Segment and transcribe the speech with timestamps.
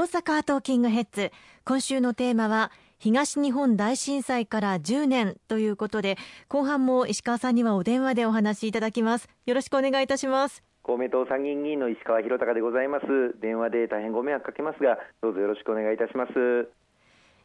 [0.00, 1.30] 大阪トーキングヘッズ。
[1.66, 6.16] 今週のテーマは東日本大震災から10年ということで
[6.48, 9.28] 後半も石川さんにはお電話でお話しいただきます。
[9.44, 10.62] よろしくお願いいたします。
[10.82, 13.06] 公明党参議院議員の石川博隆でございます。
[13.42, 16.32] 電話で大変ご迷惑かけますがどうぞよろしくお願いいたします。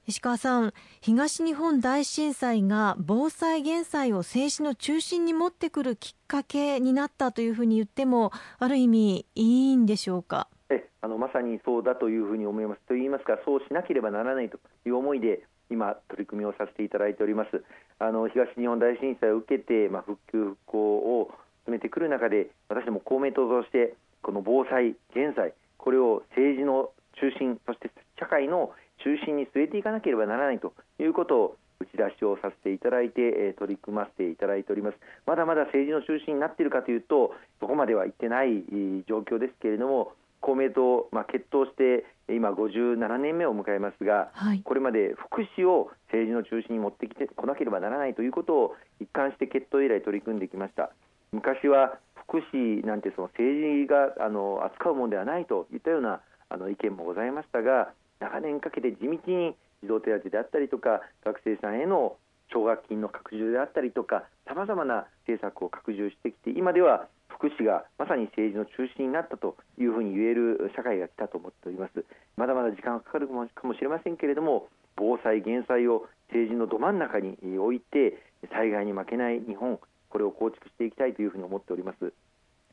[0.07, 10.47] 石川さん東日本大震災が防災減災を政治の中心に持ってくるきっかけになったというふうに言ってもある意味いいんでしょうか？
[10.51, 10.54] え
[11.01, 17.63] あのまさにそうだというふうに思いますと言いますかそうしなければならないという思いで今取り組みをさせていただいております。
[17.99, 21.31] あの東日本大震災を受けて、まあ、復旧復興を
[21.65, 26.89] 進めてくる中で私ども公明党としてこの防災減災これを政治の
[27.21, 28.71] 中心そして社会の
[29.03, 34.97] 中心に据えていかなければならないということを打ち出しをさせていただいて、取り組ませていただいております。
[35.25, 38.63] まだまだ政治の中心になっているかというとそこまではいってない
[39.07, 40.13] 状況ですけれども
[40.45, 50.91] 公明党、まあ、決闘して今57年目を迎えますが、はい、これまで福祉を政治の中心に持ってきてこなければならないということを一貫して決闘以来取り組んできました。
[51.31, 51.97] 昔は
[52.29, 62.17] 福祉なんてその政治があの扱うものではないといったようなあの意見もございましたが長年かけて地道に児童手当であったりとか学生さんへの
[62.53, 67.07] 奨学金の拡充であったりとかさまざまな政策を拡充してきて今では
[67.49, 72.03] 福祉がまさに政治の中心になったというふうに言える社会が来たと思っております。
[72.37, 73.33] まだまだ時間がかかるか
[73.67, 78.17] もしれませんけれども防災減災を政治のど真ん中に置いて
[78.51, 79.79] 災害に負けない日本
[80.09, 82.13] これを構築していきたいというふうに思っております。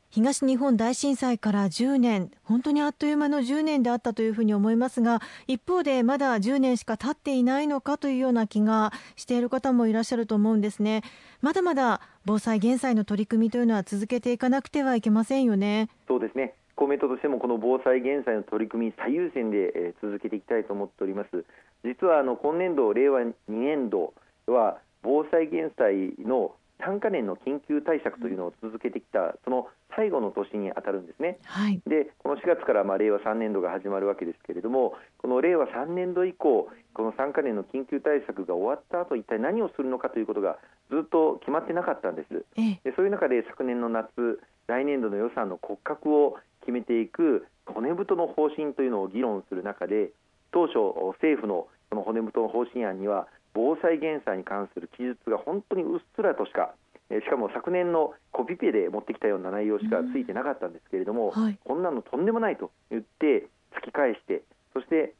[0.09, 11.01] 東日本大震災から10年本当にあっという間の10年であったというふうに思いますが一方でまだ10年しか経っていないのかというような気がしている方もいらっしゃると思うんですね。
[11.41, 15.89] まだまだ防災減災の取り組みというのは続けていかなくてはいけませんよね。
[16.07, 16.53] そうですね。
[16.75, 21.45] 公明党としてもこの防災減災の取り組み最優先で続けていきたいと思っております。
[21.83, 24.13] 実はあの今年度令和2年度
[24.47, 40.57] は防災減災の3か年の緊急対策というのを続けてきた、その最後の年に当たるんですね、はい、でこの4月からまあ令和3年度が始まるわけですけれども、この令和3年度以降、この3か年の緊急対策が終わった後一体何をするのかということが
[40.93, 42.45] ずっと決まってなかったんです、
[42.83, 50.11] でそういう中で昨年の夏、来年度の予算の骨格を決めていく骨太の方針というのを議論する中で、
[50.51, 50.77] 当初、
[51.17, 56.73] 政府のこの骨太の方針案には、防災減災に関する記述が本当にうっすらとしか
[57.21, 64.41] しかも昨年のコピペで持ってきたような内容しかついてなかったんですけれども、うんはい、こんなのとんでもないと言って突き返して
[64.73, 65.13] そして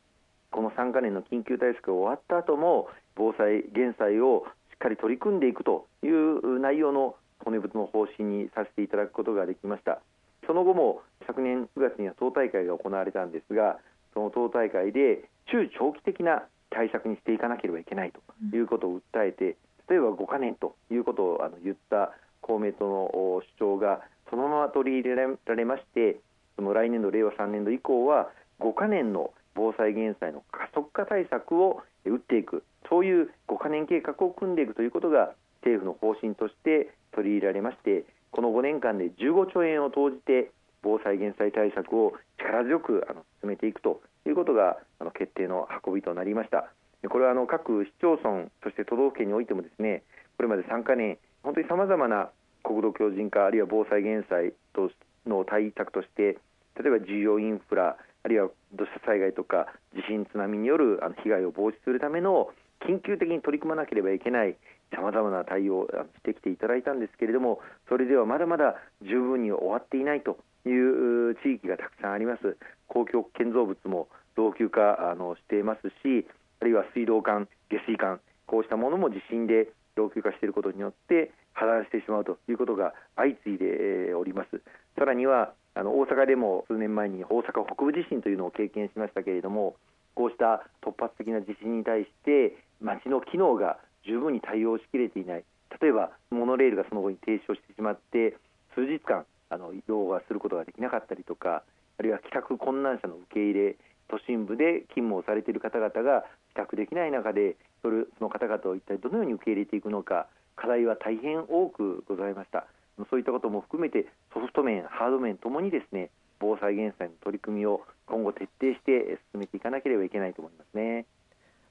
[0.52, 4.46] この3か年の緊急対策が終わった後も防災・減災を
[4.84, 10.02] かり取り組んでいくという内容の骨太の方針にさせていただくことができました。
[10.46, 13.80] その後も昨年9月には党大会が行われたんですが
[14.14, 18.20] その党大会で中長期的な対策にしていかなければいけないと
[18.56, 19.56] いうことを訴えて、
[19.88, 22.12] 例えば5か年ということをあの言った
[22.42, 26.18] 公明党の主張がそのまま取り入れられまして
[26.56, 28.30] その来年度令和3年度以降は
[28.60, 40.52] 5か年の防災減災の加速化対策を打っていくそういう5か年計画を組んでいくということが政府の方針として取り入れられましてこの5年間で15兆円を投じて
[40.82, 46.74] 防災減災対策を力強くあの進めていくということがあの決定の運びとなりました。
[47.10, 50.04] これはあの各市町村そして都道府県においてもですね
[50.38, 52.30] これまで3か年本当にさまざまな
[52.64, 54.90] 国土強靭化あるいは防災減災と
[55.28, 56.40] の対策として
[56.80, 62.50] 例えば重要インフラあるいは土砂災害とか地震津波による被害を防止するための
[62.88, 64.56] 緊急的に取り組まなければいけない
[64.96, 72.58] さまざまな対応をしてきていただいたんですけれどもそれではまだまだ十分に終わっていないという地域がたくさんあります。
[72.88, 76.26] 公共建造物も老朽化あのしていますし
[76.62, 84.62] あるいは水道管、下水管こうしたものも地震で老朽化していることによって破断してしまうということが相次いでおります。
[84.98, 89.76] さらにはあの大阪でも数年前に大阪北部地震というのを経験しましたけれども
[90.16, 95.44] こうした突発的な地震に対して街の機能が十分に対応しきれていない。
[95.82, 98.38] 例えばモノレールがその後に停止をしてしまって
[98.76, 101.64] 数日間あの移動はすることができなかったりとか
[101.98, 103.76] あるいは帰宅困難者の受け入れ
[104.10, 107.90] 都心部で勤務をされている方々が帰宅できない中でそ
[108.22, 112.68] の方々を一体どのように受け入れていくのか課題は大変多くございました。
[113.10, 116.10] そういったことも含めてソフト面ハード面ともにですね
[116.40, 121.06] 防災減災の取り組みを今後徹底して進めていかなければいけないと思いますね。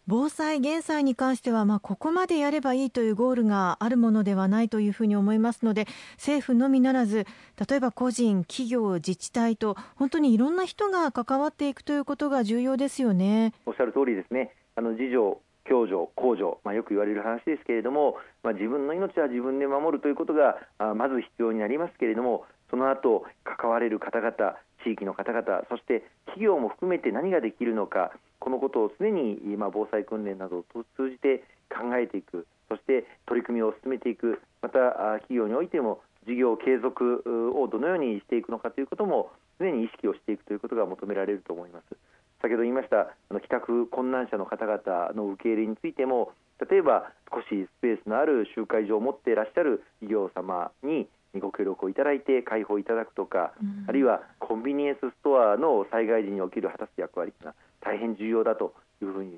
[0.09, 7.25] 防災・減災に関しては、まあ、ここまでやればいいというゴールがあるものではないというふうに思いますので政府のみならず
[7.69, 13.53] 例えば個人、企業、自治体と本当にいろんな人が関わっていくということが重要ですよね。
[13.65, 14.53] おっしゃる通りですね。
[14.75, 15.39] あの自助
[15.73, 20.61] 共助、公助、まあ、よく言われる話ですけれども、まあ、自分の命は自分で守るということが
[20.95, 30.65] まず必要になりますけれどもその後関われる方々地域の方々そして企業も含めて何ができるのかこのことを常に今防災訓練などを
[30.97, 34.79] 通じて考えていくそして取り組みを進めていくまた
[35.25, 37.25] 企業においても事業継続
[37.57, 41.97] をどのようにしていくのかということも常に意識をしていくということが求められると思います。
[42.43, 46.33] 先ほど言いましたあの帰宅困難者の方々の受け入れについても
[46.71, 51.09] 例えば少しスペースのある集会場を持っていらっしゃる企業様に
[51.41, 59.33] ご協力をいただいて開放いただくとか、うん、あるいはコンビニエンスストアの災害時における果たす役割が大変重要だというふうに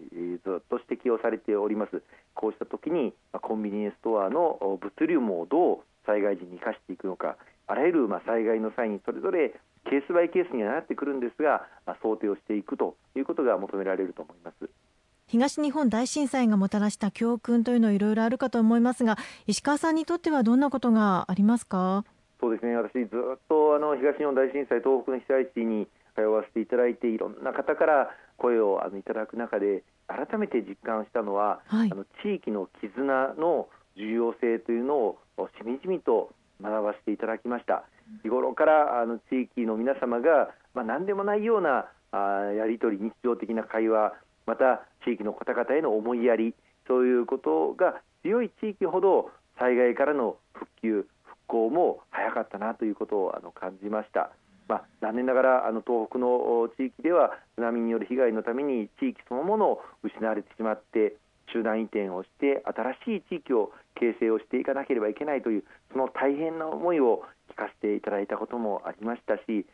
[0.45, 2.03] ずっと指摘をされております。
[2.35, 7.37] こうした時にコンビニエンスストアの物流網をどう災害時に生かしていくのか
[7.67, 14.69] あらゆるま災害の際にそれぞれケースバイケースにはなってくるんですが、ま想定をしていくということが求められると思います。
[15.27, 19.17] 東日本大震災がもたらした教訓というのいろいろあるかと思いますが
[19.47, 22.05] 石川さんにとってはどんなことがありますか？
[22.41, 22.77] そうですね。
[22.77, 36.31] 私ずっとあの東日本大震災東北の被災地に通わせていただいていろんな方から声をあのいただく中で改めて実感したのは、はい、あの地域の絆の重要性というのをしみじみと
[36.63, 37.85] 学ばせていただきました
[38.23, 44.13] 日頃からあの地域の皆様が、まあ、何でもないようなあやり取り日常的な会話
[44.47, 46.55] また地域の方々への思いやり
[46.87, 54.31] そういうことが強い地域ほど災害からの復旧復興も早かったなということをあの感じました。
[54.67, 61.17] まあ、残念ながらあの東北の地域では津波による被害のために地域そのものを失われてしまって
[61.53, 67.23] 集団移転をして新しい地域を形成をしていかなければいけないというその大変な思いを
[67.55, 69.67] 聞かせていただいたこともありましたし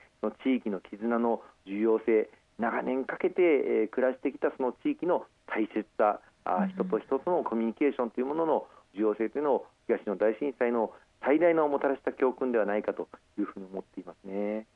[0.45, 2.29] 地域の絆の重要性
[2.61, 3.41] 長年かけて、
[3.85, 10.93] え暮らしてきたその地域の大切さ、あ人と人とのコミュニケーションというものの重要性というのを東日本大震災の
[11.25, 14.67] 最大のもたらした教訓ではないかというふうに思っていますね。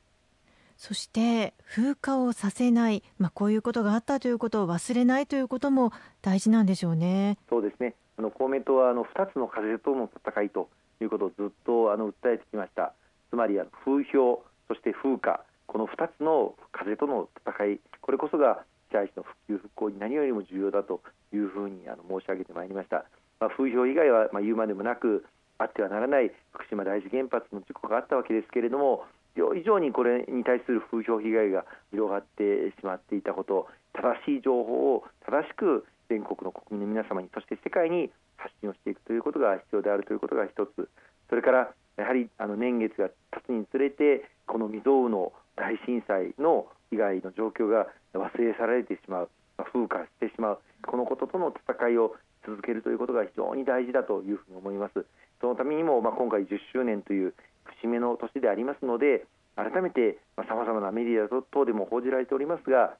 [0.77, 7.37] そして風化をさせない、まあ、こういうことがあったということを忘れないということも大事なんでしょうね。
[7.49, 10.69] そうですねあの公明党はあの2つの風との戦いと
[11.01, 12.93] いうことをずっとあの訴えてきました
[13.35, 18.63] つまり風評そして風化この2つの風との戦いこれこそが
[18.95, 21.01] 被災地の復旧復興に何よりも重要だと
[21.33, 23.03] いうふうにあの申し上げてまいりました、
[23.41, 25.25] まあ、風評以外はまあ言うまでもなく
[25.59, 29.03] あってはならない福島第一原発の事故があったわけですけれども
[29.35, 40.87] 以上にこれに対する風評被害が広がってしまっていたこと正しい情報を正しく全国の国民の皆様にそして世界に発信をしていくということが必要であるということが一つ。
[41.27, 49.29] それからやはりあの年月が経つにつれてこの未曾有の大震災の被害の状況が忘れ去られてしまう
[49.71, 52.15] 風化してしまうこのこととの戦いを
[52.45, 55.05] 続けるということが非常に大事だというふうに思います。
[55.41, 57.33] そのためにも、まあ、今回10周年という
[57.81, 59.25] 節目の年でありますので
[59.55, 62.95] 改めてさまざ、まなメディア等でも報じられておりますが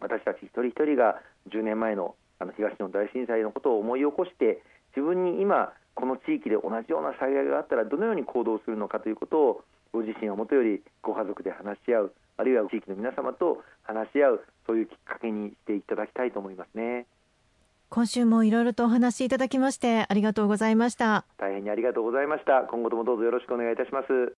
[0.00, 1.20] 私たち一人一人が
[1.50, 4.62] 10年前のあの東日本大震災のことを思い起こして
[4.94, 17.06] 自分に今この地域で同じような災害があったらどのように行動するのかということをご自身はもとよりご家族で話し合うあるいは地域の皆様と話し合うそういうきっかけにしていただきたいと思いますね。
[17.88, 21.24] 今週もいろいろとお話しいただきましてありがとうございました。
[21.38, 22.62] 大変にありがとうございました。
[22.62, 24.36] 今後ともどうぞよろしくお願いいたします